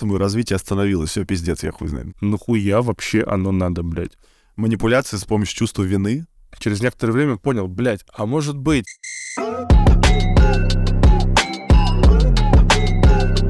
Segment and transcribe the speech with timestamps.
[0.00, 1.10] этому развитие остановилось.
[1.10, 2.14] Все, пиздец, я хуй знаю.
[2.22, 4.16] Нахуя вообще оно надо, блядь?
[4.56, 6.26] Манипуляции с помощью чувства вины.
[6.58, 8.86] Через некоторое время понял, блядь, а может быть...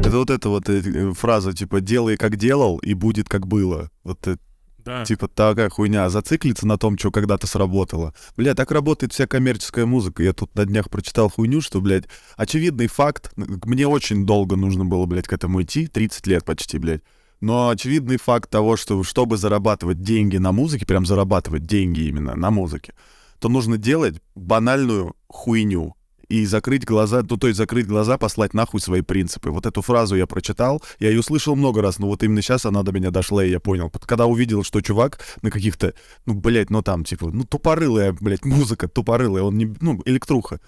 [0.05, 3.91] Это вот эта вот э, фраза, типа, делай как делал, и будет как было.
[4.03, 4.41] Вот это
[4.85, 5.05] Да.
[5.05, 8.15] Типа такая хуйня, зациклиться на том, что когда-то сработало.
[8.37, 10.23] Бля, так работает вся коммерческая музыка.
[10.23, 12.05] Я тут на днях прочитал хуйню, что, блядь,
[12.37, 17.03] очевидный факт, мне очень долго нужно было, блядь, к этому идти, 30 лет почти, блядь.
[17.41, 22.51] Но очевидный факт того, что чтобы зарабатывать деньги на музыке, прям зарабатывать деньги именно на
[22.51, 22.95] музыке,
[23.39, 25.95] то нужно делать банальную хуйню
[26.31, 29.51] и закрыть глаза, ну, то есть закрыть глаза, послать нахуй свои принципы.
[29.51, 32.85] Вот эту фразу я прочитал, я ее слышал много раз, но вот именно сейчас она
[32.85, 33.91] до меня дошла, и я понял.
[33.91, 35.93] Когда увидел, что чувак на каких-то,
[36.27, 40.61] ну, блядь, ну там, типа, ну, тупорылая, блядь, музыка, тупорылая, он не, ну, электруха.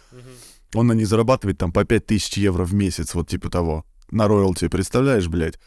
[0.74, 4.66] Он на ней зарабатывает там по 5000 евро в месяц, вот типа того, на роялти,
[4.66, 5.60] представляешь, блядь?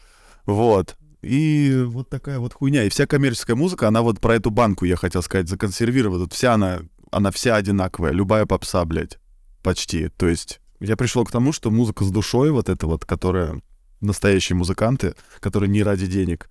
[0.44, 0.96] Вот.
[1.22, 2.84] И вот такая вот хуйня.
[2.84, 6.24] И вся коммерческая музыка, она вот про эту банку, я хотел сказать, законсервирована.
[6.24, 8.12] Вот вся она, она вся одинаковая.
[8.12, 9.18] Любая попса, блядь.
[9.66, 10.10] Почти.
[10.10, 13.60] То есть я пришел к тому, что музыка с душой, вот эта вот, которая
[14.00, 16.48] настоящие музыканты, которые не ради денег,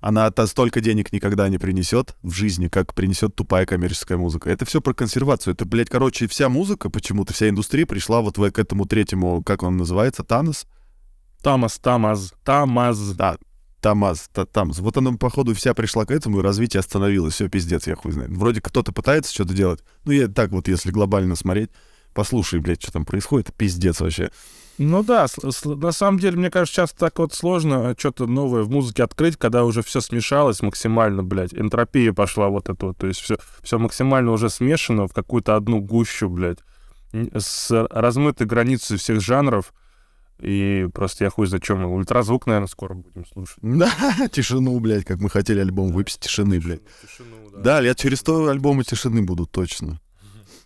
[0.00, 4.50] она то столько денег никогда не принесет в жизни, как принесет тупая коммерческая музыка.
[4.50, 5.54] Это все про консервацию.
[5.54, 9.76] Это, блядь, короче, вся музыка, почему-то вся индустрия пришла вот к этому третьему, как он
[9.76, 10.66] называется, Танос?
[11.44, 12.98] Тамас, Тамаз, Тамаз.
[13.12, 13.36] Да,
[13.80, 14.80] Тамаз, та, Тамаз.
[14.80, 17.34] Вот она, походу, вся пришла к этому, и развитие остановилось.
[17.34, 18.32] Все, пиздец, я хуй знает.
[18.32, 19.84] Вроде кто-то пытается что-то делать.
[20.04, 21.70] Ну, я так вот, если глобально смотреть,
[22.14, 24.30] послушай, блядь, что там происходит, пиздец вообще.
[24.78, 25.26] Ну да,
[25.64, 29.64] на самом деле, мне кажется, сейчас так вот сложно что-то новое в музыке открыть, когда
[29.64, 31.54] уже все смешалось максимально, блядь.
[31.54, 32.96] Энтропия пошла вот это вот.
[32.96, 36.58] То есть все, все максимально уже смешано в какую-то одну гущу, блядь.
[37.12, 39.74] С размытой границей всех жанров.
[40.40, 41.84] И просто я хуй за чем.
[41.84, 43.58] Ультразвук, наверное, скоро будем слушать.
[43.62, 43.92] Да,
[44.32, 46.82] тишину, блядь, как мы хотели альбом выпустить, тишины, блядь.
[47.56, 50.00] Да, лет через сто альбомы тишины будут точно.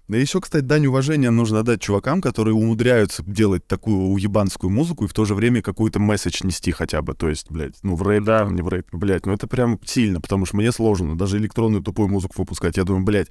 [0.08, 5.08] Да еще, кстати, дань уважения нужно дать чувакам, которые умудряются делать такую уебанскую музыку и
[5.08, 7.14] в то же время какой-то месседж нести хотя бы.
[7.14, 8.44] То есть, блядь, ну в рэп, Да.
[8.44, 12.08] не в рэп, блядь, ну это прям сильно, потому что мне сложно даже электронную тупую
[12.08, 12.76] музыку выпускать.
[12.76, 13.28] Я думаю, блядь,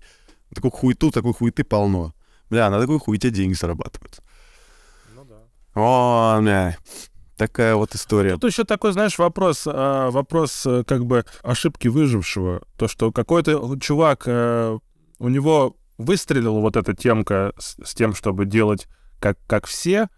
[0.53, 2.13] такой хуету, такой хуеты полно.
[2.49, 4.21] Бля, на такой хуете деньги зарабатываются.
[5.15, 5.35] Ну да.
[5.75, 6.77] О, бля,
[7.37, 8.33] такая вот история.
[8.37, 12.63] Тут еще такой, знаешь, вопрос, а, вопрос э, как бы ошибки выжившего.
[12.77, 14.77] То, что какой-то чувак, э,
[15.19, 18.87] у него выстрелила вот эта темка с, с тем, чтобы делать
[19.19, 20.09] как, как все,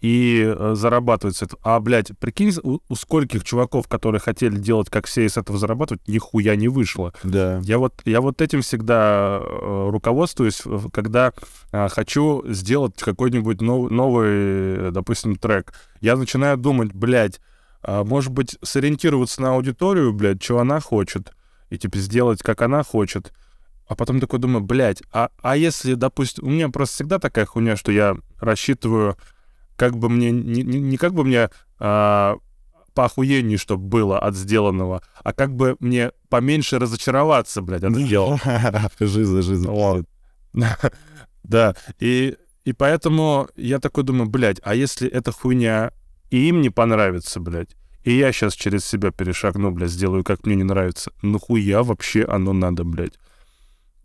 [0.00, 1.60] и э, зарабатывать с этого.
[1.64, 5.58] А, блядь, прикинь, у, у скольких чуваков, которые хотели делать как все и с этого
[5.58, 7.12] зарабатывать, нихуя не вышло.
[7.24, 7.60] Да.
[7.64, 10.62] Я вот, я вот этим всегда э, руководствуюсь,
[10.92, 11.32] когда
[11.72, 15.72] э, хочу сделать какой-нибудь нов- новый, э, допустим, трек.
[16.00, 17.40] Я начинаю думать, блядь,
[17.82, 21.32] а, может быть, сориентироваться на аудиторию, блядь, что она хочет,
[21.70, 23.32] и типа сделать, как она хочет.
[23.88, 27.76] А потом такой думаю, блядь, а, а если, допустим, у меня просто всегда такая хуйня,
[27.76, 29.16] что я рассчитываю,
[29.76, 32.36] как бы мне, не, не- как бы мне а,
[32.94, 38.90] поохуенней, чтобы было от сделанного, а как бы мне поменьше разочароваться, блядь, от сделанного.
[38.98, 39.70] Жиза, жиза.
[41.44, 45.92] Да, и, и поэтому я такой думаю, блядь, а если эта хуйня
[46.30, 50.56] и им не понравится, блядь, и я сейчас через себя перешагну, блядь, сделаю, как мне
[50.56, 53.18] не нравится, нахуя вообще оно надо, блядь?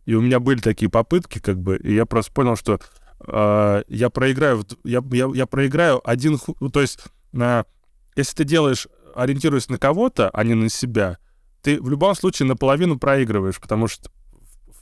[0.06, 2.79] И у меня были такие попытки, как бы, и я просто понял, что
[3.28, 7.00] э, я проиграю, я, я, я проиграю один, ну, то есть,
[7.31, 7.66] на,
[8.16, 11.17] если ты делаешь, ориентируясь на кого-то, а не на себя,
[11.61, 14.09] ты в любом случае наполовину проигрываешь, потому что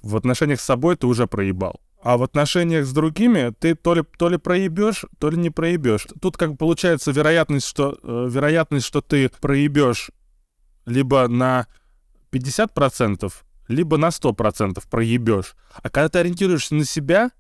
[0.02, 1.82] в отношениях с собой ты уже проебал.
[2.02, 6.08] А в отношениях с другими ты то ли, то ли проебешь, то ли не проебешь.
[6.22, 10.12] Тут как получается вероятность, что, э, вероятность, что ты проебешь
[10.86, 11.68] либо на
[12.32, 15.56] 50%, либо на 100% проебешь.
[15.82, 17.32] А когда ты ориентируешься на себя,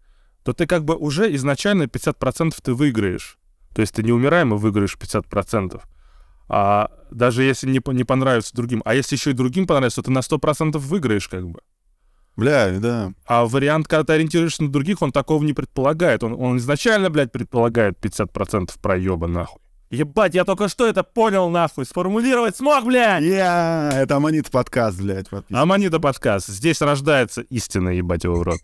[0.43, 3.37] то ты как бы уже изначально 50% ты выиграешь.
[3.75, 5.81] То есть ты неумираемо выиграешь 50%.
[6.47, 10.11] А даже если не, не понравится другим, а если еще и другим понравится, то ты
[10.11, 11.59] на 100% выиграешь как бы.
[12.35, 13.11] Бля, да.
[13.25, 16.23] А вариант, когда ты ориентируешься на других, он такого не предполагает.
[16.23, 19.61] Он, он изначально, блядь, предполагает 50% проеба, нахуй.
[19.91, 21.83] Ебать, я только что это понял, нахуй.
[21.83, 23.23] Сформулировать смог, блядь!
[23.23, 25.29] Я, это Аманит подкаст, блядь.
[25.29, 25.63] подписывайтесь.
[25.63, 26.47] Аманида подкаст.
[26.47, 28.59] Здесь рождается истина, ебать его в рот.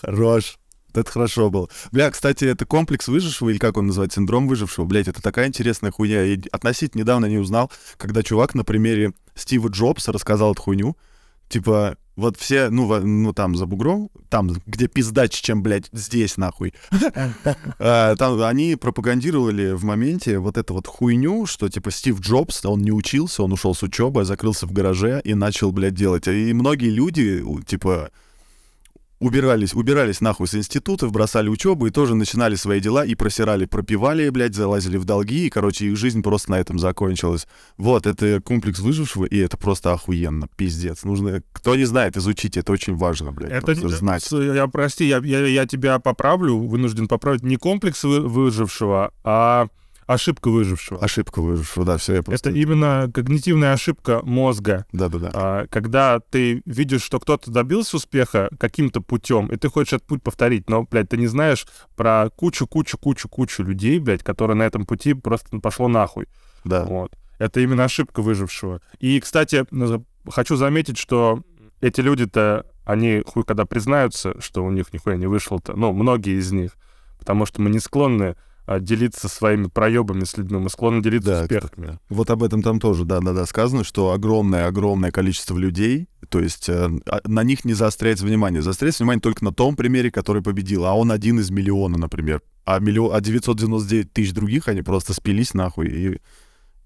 [0.00, 0.58] Хорош.
[0.92, 1.68] Это хорошо было.
[1.92, 5.92] Бля, кстати, это комплекс выжившего, или как он называется, синдром выжившего, блядь, это такая интересная
[5.92, 6.24] хуйня.
[6.24, 10.96] Я относительно недавно не узнал, когда чувак на примере Стива Джобса рассказал эту хуйню.
[11.48, 16.36] Типа, Вот все, ну, во- ну там за бугром, там, где пиздаче, чем, блядь, здесь,
[16.36, 16.74] нахуй.
[17.78, 22.82] А, Там они пропагандировали в моменте вот эту вот хуйню, что, типа, Стив Джобс, он
[22.82, 26.28] не учился, он ушел с учебы, закрылся в гараже и начал, блядь, делать.
[26.28, 28.10] И многие люди, типа,
[29.20, 34.28] убирались, убирались нахуй с институтов, бросали учебу и тоже начинали свои дела и просирали, пропивали,
[34.30, 37.46] блядь, залазили в долги, и, короче, их жизнь просто на этом закончилась.
[37.76, 41.04] Вот, это комплекс выжившего, и это просто охуенно, пиздец.
[41.04, 44.26] Нужно, кто не знает, изучите, это очень важно, блядь, Это просто не- знать.
[44.32, 49.68] Я прости, я, я, я тебя поправлю, вынужден поправить не комплекс вы- выжившего, а
[50.14, 51.00] ошибка выжившего.
[51.00, 52.50] Ошибка выжившего, да, все, я просто...
[52.50, 54.86] Это именно когнитивная ошибка мозга.
[54.92, 55.30] Да-да-да.
[55.32, 60.22] А, Когда ты видишь, что кто-то добился успеха каким-то путем, и ты хочешь этот путь
[60.22, 61.66] повторить, но, блядь, ты не знаешь
[61.96, 66.26] про кучу-кучу-кучу-кучу людей, блядь, которые на этом пути просто пошло нахуй.
[66.64, 66.84] Да.
[66.84, 67.16] Вот.
[67.38, 68.80] Это именно ошибка выжившего.
[68.98, 71.42] И, кстати, на- хочу заметить, что
[71.80, 76.52] эти люди-то, они хуй когда признаются, что у них нихуя не вышло-то, ну, многие из
[76.52, 76.72] них,
[77.18, 78.36] потому что мы не склонны
[78.78, 81.98] делиться своими проебами с людьми, мы склонны делиться Да, успехами.
[82.08, 87.20] Вот об этом там тоже, да-да-да, сказано, что огромное-огромное количество людей, то есть э, а-
[87.26, 88.62] на них не заостряется внимание.
[88.62, 92.42] Заостряется внимание только на том примере, который победил, а он один из миллиона, например.
[92.64, 96.20] А, миллион, а 999 тысяч других, они просто спились нахуй, и,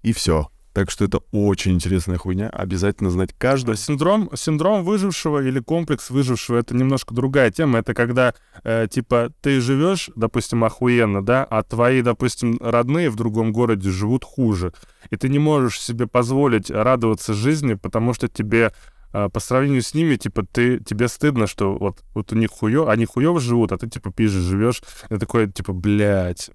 [0.01, 0.49] и все.
[0.75, 2.49] Так что это очень интересная хуйня.
[2.49, 3.77] Обязательно знать каждого.
[3.77, 7.79] Синдром, синдром выжившего или комплекс выжившего— это немножко другая тема.
[7.79, 8.33] Это когда,
[8.65, 14.25] э, типа, ты живешь, допустим, охуенно, да, а твои, допустим, родные в другом городе живут
[14.25, 14.73] хуже.
[15.11, 18.73] И ты не можешь себе позволить радоваться жизни, потому что тебе
[19.13, 22.89] э, по сравнению с ними, типа, ты, тебе стыдно, что вот, вот у них хуё,
[22.89, 24.83] они хуёво живут, а ты, типа, пишешь, живешь.
[25.09, 26.51] И такой, типа, блядь,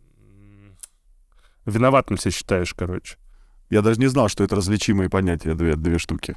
[1.64, 3.16] виноватым себя считаешь, короче.
[3.70, 6.36] Я даже не знал, что это различимые понятия, две, две штуки.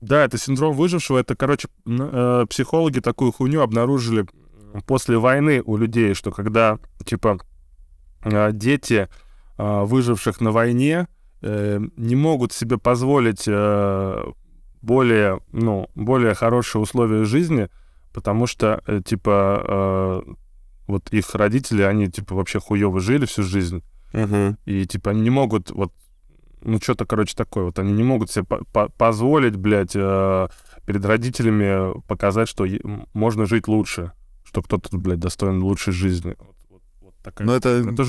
[0.00, 1.18] Да, это синдром выжившего.
[1.18, 4.26] Это, короче, э, психологи такую хуйню обнаружили
[4.86, 7.38] после войны у людей, что когда, типа,
[8.22, 9.08] э, дети
[9.58, 11.08] э, выживших на войне
[11.42, 13.46] не могут себе позволить
[14.80, 17.68] более, ну, более хорошие условия жизни,
[18.14, 20.24] потому что, типа,
[20.86, 23.82] вот их родители, они, типа, вообще хуево жили всю жизнь,
[24.64, 25.92] и, типа, они не могут вот
[26.64, 27.64] ну, что-то, короче, такое.
[27.64, 30.48] Вот они не могут себе по- по- позволить, блядь, э,
[30.86, 32.66] перед родителями показать, что
[33.12, 34.12] можно жить лучше,
[34.44, 36.34] что кто-то, блядь, достоин лучшей жизни.
[36.38, 37.46] Вот, вот- вот такая.
[37.46, 38.04] Но это Это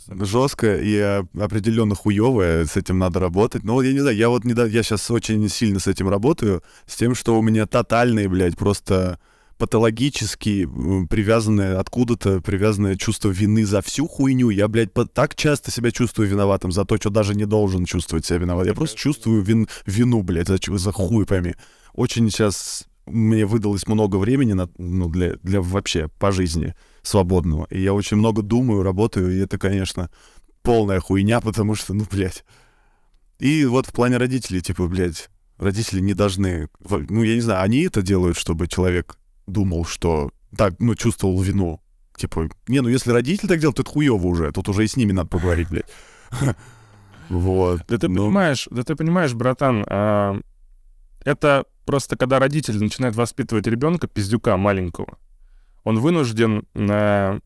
[0.00, 0.26] самом деле.
[0.26, 3.62] жестко и э, определенно хуевое, с этим надо работать.
[3.64, 6.62] Но вот я не знаю, я вот не я сейчас очень сильно с этим работаю,
[6.86, 9.18] с тем, что у меня тотальный, блядь, просто
[9.58, 10.68] патологически
[11.08, 14.50] привязанное откуда-то, привязанное чувство вины за всю хуйню.
[14.50, 18.38] Я, блядь, так часто себя чувствую виноватым за то, что даже не должен чувствовать себя
[18.38, 18.68] виноватым.
[18.70, 21.54] Я просто чувствую вин, вину, блядь, за, за хуй пойми.
[21.94, 27.66] Очень сейчас мне выдалось много времени на, ну, для, для вообще по жизни свободного.
[27.70, 30.10] И я очень много думаю, работаю, и это, конечно,
[30.62, 32.44] полная хуйня, потому что, ну, блядь.
[33.38, 35.28] И вот в плане родителей, типа, блядь,
[35.58, 36.68] родители не должны...
[36.88, 40.30] Ну, я не знаю, они это делают, чтобы человек думал, что...
[40.56, 41.80] Так, ну, чувствовал вину.
[42.16, 44.52] Типа, не, ну, если родители так делают, то это хуёво уже.
[44.52, 45.90] Тут уже и с ними надо поговорить, блядь.
[47.28, 47.80] Вот.
[47.88, 50.38] Да ты Ну, понимаешь, да ты понимаешь, братан, а,
[51.24, 55.16] это просто когда родители начинают воспитывать ребенка, пиздюка маленького,
[55.84, 57.40] он вынужден э,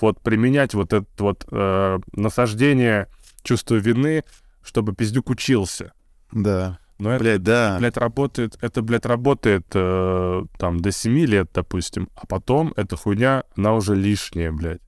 [0.00, 3.08] вот применять вот это вот э, насаждение
[3.42, 4.24] чувства вины,
[4.62, 5.92] чтобы пиздюк учился.
[6.32, 6.78] Да.
[7.00, 7.76] Но это, Блядь, да.
[7.78, 13.44] блядь, работает, это, блядь, работает э, там до 7 лет, допустим, а потом эта хуйня,
[13.56, 14.82] она уже лишняя, блядь.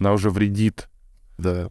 [0.00, 0.88] Она уже вредит.
[1.38, 1.70] Да.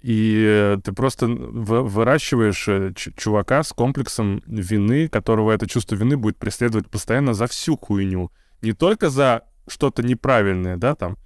[0.00, 6.16] И э, ты просто вы- выращиваешь э, чувака с комплексом вины, которого это чувство вины
[6.16, 8.30] будет преследовать постоянно за всю хуйню.
[8.62, 11.18] Не только за что-то неправильное, да, там,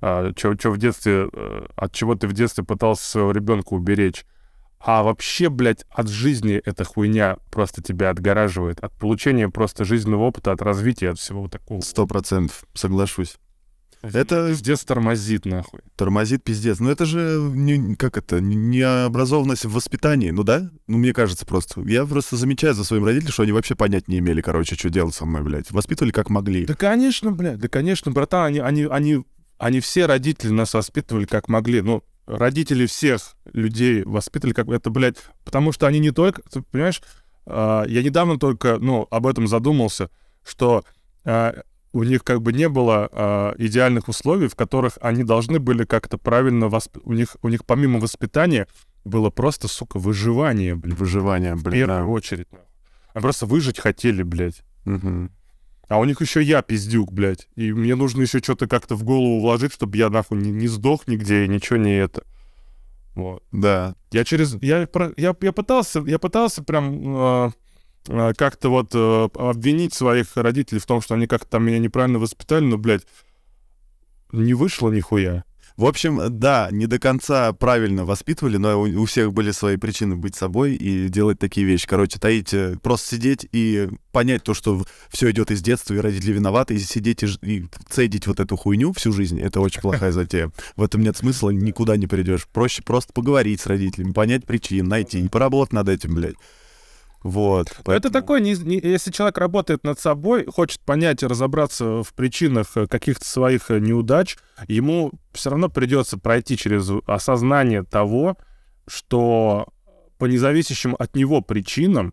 [0.00, 4.26] что в детстве, э, от чего ты в детстве пытался своего ребенка уберечь,
[4.80, 10.52] а вообще, блядь, от жизни эта хуйня просто тебя отгораживает, от получения просто жизненного опыта,
[10.52, 11.80] от развития, от всего вот такого.
[11.80, 13.36] Сто процентов, соглашусь.
[14.02, 15.80] Это Пиздец тормозит, нахуй.
[15.94, 16.80] тормозит пиздец.
[16.80, 20.70] Ну это же, не, как это, не- необразованность в воспитании, ну да?
[20.86, 21.82] Ну мне кажется просто.
[21.82, 25.14] Я просто замечаю за своим родителям, что они вообще понять не имели, короче, что делать
[25.14, 25.70] со мной, блядь.
[25.70, 26.64] Воспитывали как могли.
[26.64, 29.24] Да, конечно, блядь, да, конечно, братан, они, они, они,
[29.58, 31.82] они все родители нас воспитывали как могли.
[31.82, 32.02] Ну,
[32.36, 34.68] родители всех людей воспитывали как...
[34.68, 36.42] Это, блядь, потому что они не только...
[36.50, 37.02] Ты понимаешь,
[37.46, 40.10] а, я недавно только, ну, об этом задумался,
[40.44, 40.84] что
[41.24, 45.84] а, у них как бы не было а, идеальных условий, в которых они должны были
[45.84, 46.68] как-то правильно...
[46.68, 46.98] Восп...
[47.04, 48.66] У, них, у них помимо воспитания
[49.04, 50.98] было просто, сука, выживание, блядь.
[50.98, 51.86] Выживание, В блин.
[51.86, 52.06] первую да.
[52.06, 52.48] очередь.
[53.12, 54.62] Они просто выжить хотели, блядь.
[54.84, 55.32] Мгм.
[55.90, 57.48] А у них еще я пиздюк, блядь.
[57.56, 61.08] И мне нужно еще что-то как-то в голову вложить, чтобы я нахуй не, не сдох
[61.08, 62.22] нигде и ничего не это.
[63.16, 63.42] Вот.
[63.50, 63.96] Да.
[64.12, 64.54] Я через...
[64.62, 67.50] Я, я, я пытался, я пытался прям
[68.06, 72.20] э, как-то вот э, обвинить своих родителей в том, что они как-то там меня неправильно
[72.20, 73.02] воспитали, но, блядь,
[74.30, 75.42] не вышло нихуя.
[75.80, 80.36] В общем, да, не до конца правильно воспитывали, но у, всех были свои причины быть
[80.36, 81.86] собой и делать такие вещи.
[81.86, 86.32] Короче, таить, э, просто сидеть и понять то, что все идет из детства, и родители
[86.32, 90.52] виноваты, и сидеть и, и цедить вот эту хуйню всю жизнь, это очень плохая затея.
[90.76, 92.46] В этом нет смысла, никуда не придешь.
[92.52, 96.36] Проще просто поговорить с родителями, понять причины, найти и поработать над этим, блядь.
[97.22, 97.68] Вот.
[97.70, 102.14] Это поэтому- такой, не- не- если человек работает над собой, хочет понять и разобраться в
[102.14, 104.36] причинах э, каких-то своих э, неудач,
[104.68, 108.36] ему все равно придется пройти через осознание того,
[108.86, 109.68] что
[110.18, 112.12] по независящим от него причинам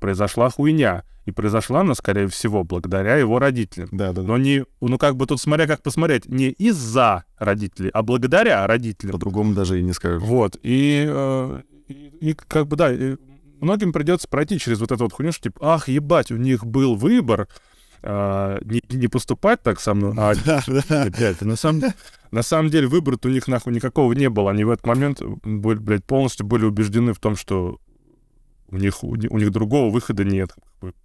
[0.00, 1.04] произошла хуйня.
[1.24, 3.90] И произошла она, скорее всего, благодаря его родителям.
[3.92, 4.26] Да, да, да.
[4.26, 9.12] Но не, ну как бы тут смотря как посмотреть, не из-за родителей, а благодаря родителям.
[9.12, 10.22] По-другому даже и не скажешь.
[10.22, 11.92] Вот, и, э, и,
[12.30, 13.16] и как бы, да, и
[13.60, 16.94] многим придется пройти через вот эту вот хуйню, что типа, ах, ебать, у них был
[16.94, 17.48] выбор
[18.02, 21.08] а, не, не поступать так со мной, а Да, да.
[21.16, 21.82] Блядь, на самом,
[22.30, 24.50] на самом деле выбора-то у них нахуй никакого не было.
[24.50, 27.80] Они в этот момент, были, блядь, полностью были убеждены в том, что
[28.70, 30.54] у них, у, у них другого выхода нет.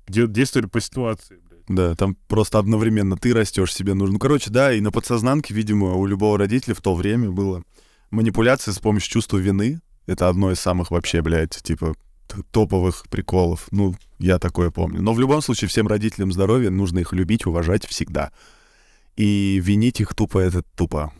[0.07, 1.63] Действовали по ситуации, блядь.
[1.67, 4.13] Да, там просто одновременно ты растешь, себе нужно.
[4.13, 7.63] Ну, короче, да, и на подсознанке, видимо, у любого родителя в то время было
[8.11, 9.79] манипуляция с помощью чувства вины.
[10.05, 11.95] Это одно из самых вообще, блядь, типа
[12.51, 13.67] топовых приколов.
[13.71, 15.01] Ну, я такое помню.
[15.01, 18.31] Но в любом случае всем родителям здоровья нужно их любить, уважать всегда.
[19.15, 21.13] И винить их тупо— это тупо.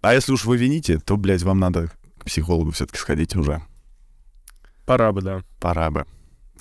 [0.00, 3.62] А если уж вы вините, то, блядь, вам надо к психологу все-таки сходить уже.
[4.86, 5.42] Пора бы, да.
[5.60, 6.06] Пора бы.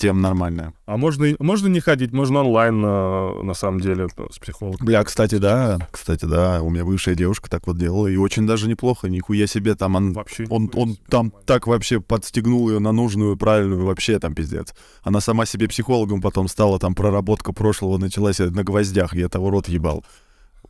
[0.01, 0.74] Тем нормально.
[0.88, 4.84] А можно, можно не ходить, можно онлайн, на, на самом деле, с психологом.
[4.84, 8.67] Бля, кстати, да, кстати, да, у меня бывшая девушка так вот делала, и очень даже
[8.67, 10.48] неплохо, нихуя себе, там он, Вообще.
[10.50, 14.74] он, он там так вообще подстегнул ее на нужную, правильную, вообще там пиздец.
[15.03, 19.67] Она сама себе психологом потом стала, там проработка прошлого началась на гвоздях, я того рот
[19.67, 20.03] ебал.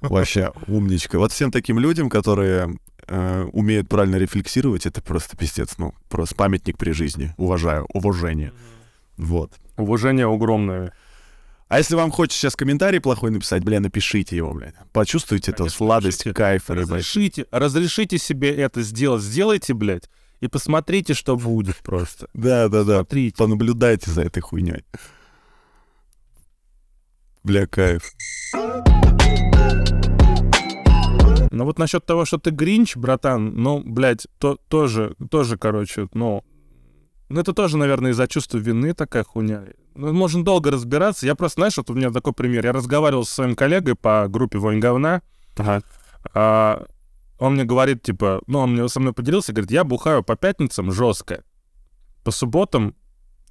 [0.02, 1.20] Вообще умничка.
[1.20, 6.78] Вот всем таким людям, которые э, умеют правильно рефлексировать, это просто пиздец, ну, просто памятник
[6.78, 7.34] при жизни.
[7.38, 8.52] Уважаю, уважение.
[9.18, 9.54] Вот.
[9.78, 10.94] Уважение огромное.
[11.68, 14.76] А если вам хочется сейчас комментарий плохой написать, бля, напишите его, блядь.
[14.92, 16.34] Почувствуйте эту сладость, напишите.
[16.34, 16.70] кайф.
[16.70, 19.22] Разрешите, разрешите себе это сделать.
[19.22, 20.10] Сделайте, блядь,
[20.42, 22.28] и посмотрите, что будет просто.
[22.34, 22.98] Да, да, да.
[22.98, 23.38] Смотрите.
[23.38, 24.84] Понаблюдайте за этой хуйней.
[27.44, 28.12] Бля, кайф.
[31.52, 36.44] Ну вот насчет того, что ты гринч, братан, ну, блядь, то, тоже, тоже, короче, ну,
[37.32, 39.64] ну, это тоже, наверное, из-за чувства вины такая хуйня.
[39.96, 41.26] Ну, можно долго разбираться.
[41.26, 42.66] Я просто, знаешь, вот у меня такой пример.
[42.66, 45.22] Я разговаривал со своим коллегой по группе «Вонь говна»,
[45.58, 45.82] Ага.
[46.34, 46.86] а,
[47.38, 50.92] он мне говорит, типа, ну, он мне со мной поделился, говорит, я бухаю по пятницам
[50.92, 51.44] жестко,
[52.24, 52.96] по субботам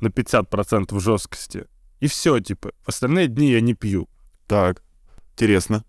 [0.00, 1.66] на 50% жесткости.
[1.98, 4.08] И все, типа, в остальные дни я не пью.
[4.46, 4.82] Так.
[5.32, 5.84] Интересно.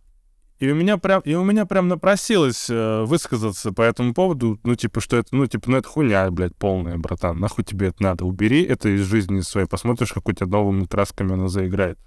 [0.61, 4.75] И у меня прям, и у меня прям напросилось э, высказаться по этому поводу, ну,
[4.75, 8.25] типа, что это, ну, типа, ну, это хуйня, блядь, полная, братан, нахуй тебе это надо,
[8.25, 11.97] убери это из жизни своей, посмотришь, как у тебя новыми красками она заиграет.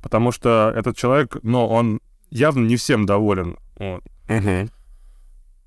[0.00, 4.04] Потому что этот человек, ну, он явно не всем доволен, вот.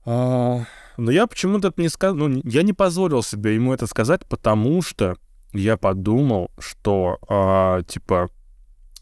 [0.05, 0.63] А,
[0.95, 4.81] но я почему-то это не сказал, ну, я не позволил себе ему это сказать, потому
[4.81, 5.17] что
[5.51, 8.29] я подумал, что, а, типа,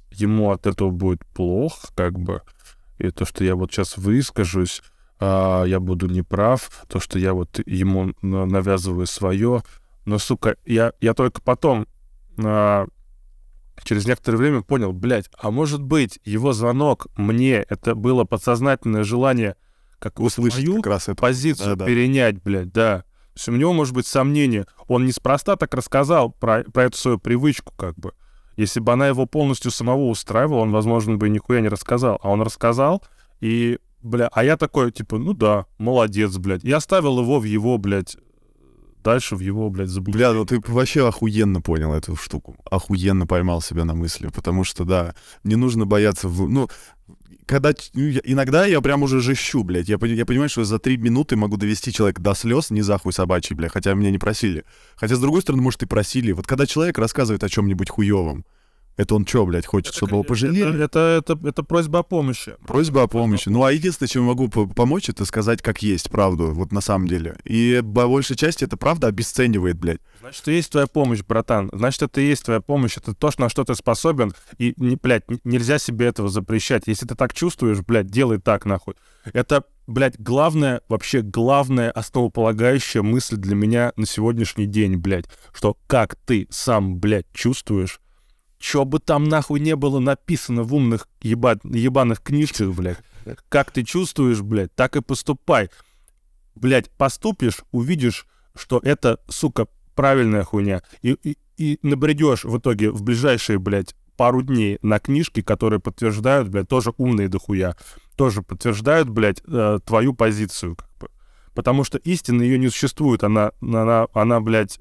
[0.10, 2.42] ему от этого будет плохо, как бы,
[3.02, 4.82] и то, что я вот сейчас выскажусь,
[5.20, 9.64] а, я буду неправ, то, что я вот ему на- навязываю свое,
[10.06, 11.88] но, сука, я, я только потом,
[12.44, 12.88] а,
[13.84, 19.56] через некоторое время понял, блядь, а может быть, его звонок мне, это было подсознательное желание
[20.00, 21.16] как Услышать свою как раз это.
[21.16, 21.86] позицию Да-да.
[21.86, 23.00] перенять, блядь, да.
[23.34, 24.66] То есть у него может быть сомнение.
[24.88, 28.14] Он неспроста так рассказал про, про эту свою привычку, как бы.
[28.58, 32.20] Если бы она его полностью самого устраивала, он, возможно, бы нихуя не рассказал.
[32.22, 33.02] А он рассказал,
[33.40, 36.64] и, бля, а я такой, типа, ну да, молодец, блядь.
[36.64, 38.18] И оставил его в его, блядь,
[39.04, 40.34] дальше в его, блядь, Бля, заблуждение.
[40.34, 42.56] ну ты вообще охуенно понял эту штуку.
[42.70, 44.28] Охуенно поймал себя на мысли.
[44.28, 46.28] Потому что, да, не нужно бояться...
[46.28, 46.70] в- Ну,
[47.52, 47.74] когда...
[47.94, 49.90] ну, Иногда я прям уже жещу, блядь.
[49.90, 53.56] Я, я понимаю, что за три минуты могу довести человека до слез, не захуй собачий,
[53.56, 54.64] бля, хотя меня не просили.
[54.96, 56.32] Хотя, с другой стороны, может, и просили.
[56.32, 58.46] Вот когда человек рассказывает о чем-нибудь хуевом,
[58.98, 60.84] Это он что, блядь, хочет, чтобы его пожалели?
[60.84, 62.56] Это, это, это, это просьба о помощи.
[62.68, 63.50] Просьба о помощи.
[63.50, 67.38] Ну, а единственное, чем могу помочь, это сказать, как есть, правду, вот на самом деле.
[67.46, 70.02] И по большей части это правда обесценивает, блядь.
[70.20, 71.70] Значит, это есть твоя помощь, братан.
[71.74, 72.98] Значит, это и есть твоя помощь.
[72.98, 74.34] Это то, на что ты способен.
[74.58, 76.84] И, не, блядь, нельзя себе этого запрещать.
[76.86, 78.96] Если ты так чувствуешь, блядь, делай так, нахуй.
[79.34, 85.26] Это, блядь, главная, вообще главная основополагающая мысль для меня на сегодняшний день, блядь.
[85.54, 88.00] Что как ты сам, блядь, чувствуешь,
[88.62, 91.60] что бы там нахуй не было написано в умных еба...
[91.64, 93.00] ебаных книжках, блядь.
[93.50, 95.70] Как ты чувствуешь, блядь, так и поступай.
[96.56, 100.84] Блядь, поступишь, увидишь, что это, сука, правильная хуйня.
[101.02, 106.50] И, и, и набредешь в итоге в ближайшие, блядь, пару дней на книжки, которые подтверждают,
[106.50, 107.76] блядь, тоже умные дохуя,
[108.16, 111.10] тоже подтверждают, блядь, э, твою позицию, как бы.
[111.56, 114.80] Потому что истины ее не существует, она, она, она, блядь,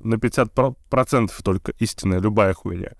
[0.00, 2.92] на 50% только истинная, любая хуйня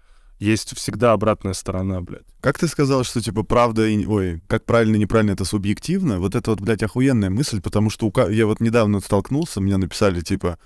[0.45, 2.27] есть всегда обратная сторона, блядь.
[2.41, 4.07] Как ты сказал, что, типа, правда и...
[4.07, 6.21] Ой, как правильно, неправильно, это субъективно?
[6.21, 8.31] Вот это вот, блядь, охуенная мысль, потому что у...
[8.31, 10.59] я вот недавно столкнулся, мне написали, типа,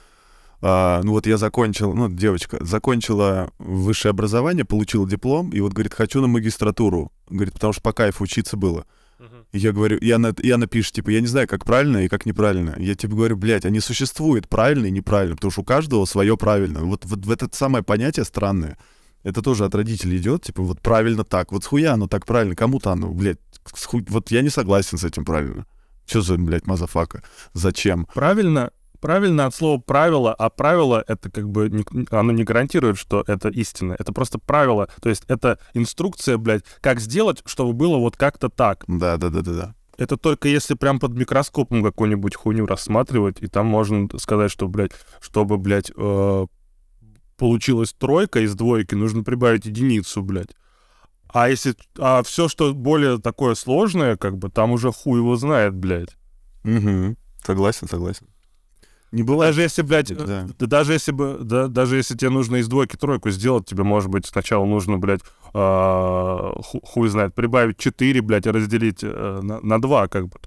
[0.60, 5.94] а, ну вот я закончил, ну, девочка, закончила высшее образование, получила диплом, и вот, говорит,
[5.94, 7.12] хочу на магистратуру.
[7.30, 8.84] Говорит, потому что по кайфу учиться было.
[9.20, 9.44] Uh-huh.
[9.52, 12.26] И я говорю, я, на, я напишу, типа, я не знаю, как правильно и как
[12.26, 12.74] неправильно.
[12.78, 16.80] Я типа говорю, блядь, они существуют правильно и неправильно, потому что у каждого свое правильно.
[16.80, 18.78] Вот, вот, вот это самое понятие странное
[19.22, 22.92] это тоже от родителей идет, типа, вот правильно так, вот схуя оно так правильно, кому-то
[22.92, 23.38] оно, блядь,
[23.74, 24.04] схуй...
[24.08, 25.66] вот я не согласен с этим правильно.
[26.06, 27.22] Что за, блядь, motherfucker?
[27.52, 28.06] Зачем?
[28.14, 28.70] Правильно,
[29.00, 33.48] правильно от слова правило, а правило это как бы, не, оно не гарантирует, что это
[33.48, 33.94] истина.
[33.98, 38.84] Это просто правило, то есть это инструкция, блядь, как сделать, чтобы было вот как-то так.
[38.86, 39.74] Да, да, да, да, да.
[39.98, 44.92] Это только если прям под микроскопом какую-нибудь хуйню рассматривать, и там можно сказать, что, блядь,
[45.20, 46.46] чтобы, блядь, э,
[47.38, 50.54] получилась тройка из двойки, нужно прибавить единицу, блядь.
[51.28, 51.74] А если...
[51.98, 56.16] А все, что более такое сложное, как бы, там уже хуй его знает, блядь.
[56.64, 57.16] Угу.
[57.44, 58.26] Согласен, согласен.
[59.10, 59.46] Не было.
[59.46, 60.46] Даже если, блядь, да.
[60.58, 64.10] да, даже если бы, да, даже если тебе нужно из двойки тройку сделать, тебе, может
[64.10, 65.22] быть, сначала нужно, блядь,
[65.54, 66.52] э,
[66.82, 70.38] хуй знает, прибавить 4, блядь, и разделить э, на, на 2, как бы.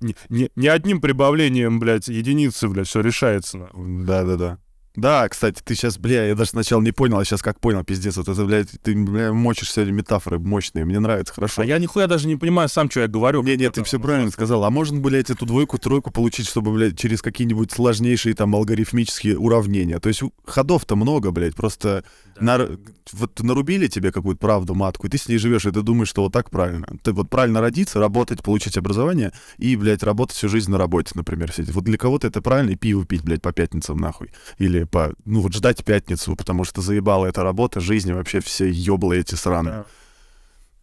[0.00, 3.68] Не, не, не одним прибавлением, блядь, единицы, блядь, все решается.
[3.74, 4.58] Да-да-да.
[4.96, 8.16] Да, кстати, ты сейчас, бля, я даже сначала не понял, а сейчас как понял, пиздец.
[8.16, 10.84] Вот это, блядь, ты, бля, мочишь сегодня метафоры мощные.
[10.84, 11.62] Мне нравится, хорошо.
[11.62, 13.42] А я нихуя даже не понимаю сам, что я говорю.
[13.42, 14.62] Не, нет, ты все правильно сказал.
[14.62, 19.98] А можно, блядь, эту двойку, тройку получить, чтобы, блядь, через какие-нибудь сложнейшие там алгоритмические уравнения.
[19.98, 22.04] То есть ходов-то много, блядь, просто
[22.36, 22.58] да.
[22.58, 22.68] на,
[23.12, 26.22] вот нарубили тебе какую-то правду матку, и ты с ней живешь, и ты думаешь, что
[26.22, 26.86] вот так правильно.
[27.02, 31.50] Ты вот правильно родиться, работать, получить образование и, блядь, работать всю жизнь на работе, например,
[31.52, 31.74] сидеть.
[31.74, 34.30] Вот для кого-то это правильно, и пиво пить, блядь, по пятницам нахуй.
[34.58, 39.18] Или по, ну вот ждать пятницу, потому что заебала эта работа, жизнь вообще все ёблы
[39.18, 39.74] эти сраные.
[39.74, 39.84] Да.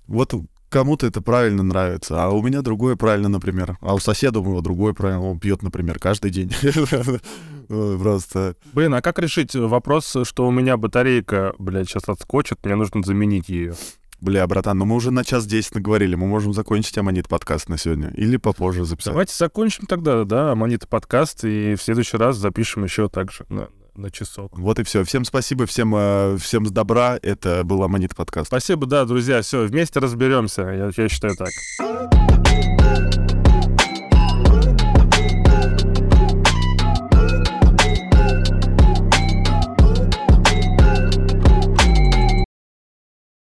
[0.08, 0.34] Вот
[0.70, 3.78] кому-то это правильно нравится, а у меня другое правильно, например.
[3.82, 6.52] А у соседа у моего другое правильно, он пьет, например, каждый день.
[7.68, 8.56] Просто...
[8.74, 13.50] Блин, а как решить вопрос, что у меня батарейка, блядь, сейчас отскочит, мне нужно заменить
[13.50, 13.76] ее?
[14.22, 17.78] Бля, братан, ну мы уже на час 10 наговорили, мы можем закончить Аманит подкаст на
[17.78, 18.12] сегодня.
[18.16, 19.14] Или попозже записать.
[19.14, 23.46] Давайте закончим тогда, да, Аманит подкаст, и в следующий раз запишем еще так же.
[23.50, 24.58] На на часок.
[24.58, 25.04] Вот и все.
[25.04, 27.20] Всем спасибо, всем, э, всем с добра.
[27.22, 28.48] Это был Аманит подкаст.
[28.48, 29.42] Спасибо, да, друзья.
[29.42, 30.62] Все, вместе разберемся.
[30.62, 32.41] Я, я считаю так.